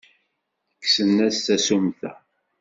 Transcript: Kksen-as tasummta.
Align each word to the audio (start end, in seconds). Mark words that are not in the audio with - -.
Kksen-as 0.83 1.37
tasummta. 1.45 2.11